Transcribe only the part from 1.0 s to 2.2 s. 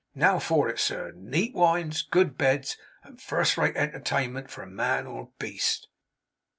Neat wines,